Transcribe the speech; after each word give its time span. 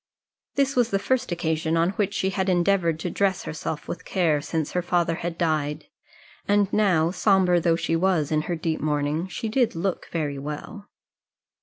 This 0.55 0.75
was 0.75 0.89
the 0.89 0.97
first 0.97 1.31
occasion 1.31 1.77
on 1.77 1.91
which 1.91 2.15
she 2.15 2.31
had 2.31 2.49
endeavoured 2.49 2.99
to 3.01 3.09
dress 3.11 3.43
herself 3.43 3.87
with 3.87 4.03
care 4.03 4.41
since 4.41 4.71
her 4.71 4.81
father 4.81 5.13
had 5.17 5.37
died; 5.37 5.89
and 6.47 6.73
now, 6.73 7.11
sombre 7.11 7.59
though 7.59 7.75
she 7.75 7.95
was 7.95 8.31
in 8.31 8.41
her 8.49 8.55
deep 8.55 8.81
mourning, 8.81 9.27
she 9.27 9.47
did 9.47 9.75
look 9.75 10.07
very 10.11 10.39
well. 10.39 10.89